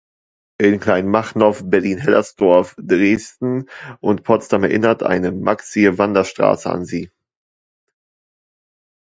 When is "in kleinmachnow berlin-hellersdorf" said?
0.57-2.73